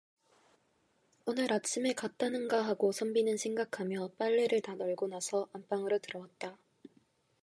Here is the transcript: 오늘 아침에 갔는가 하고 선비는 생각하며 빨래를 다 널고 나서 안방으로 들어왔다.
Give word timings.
오늘 1.27 1.53
아침에 1.53 1.93
갔는가 1.93 2.63
하고 2.63 2.91
선비는 2.91 3.37
생각하며 3.37 4.09
빨래를 4.17 4.61
다 4.61 4.73
널고 4.73 5.05
나서 5.07 5.47
안방으로 5.53 5.99
들어왔다. 5.99 6.57